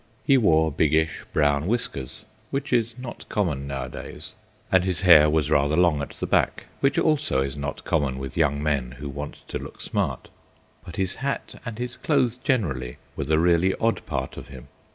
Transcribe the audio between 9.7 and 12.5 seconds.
smart but his hat, and his clothes